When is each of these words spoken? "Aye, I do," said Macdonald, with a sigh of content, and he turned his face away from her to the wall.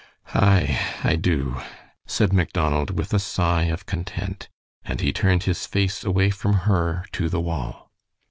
"Aye, 0.33 0.79
I 1.03 1.15
do," 1.15 1.61
said 2.07 2.33
Macdonald, 2.33 2.97
with 2.97 3.13
a 3.13 3.19
sigh 3.19 3.65
of 3.65 3.85
content, 3.85 4.49
and 4.83 4.99
he 4.99 5.13
turned 5.13 5.43
his 5.43 5.67
face 5.67 6.03
away 6.03 6.31
from 6.31 6.53
her 6.65 7.05
to 7.11 7.29
the 7.29 7.39
wall. 7.39 7.91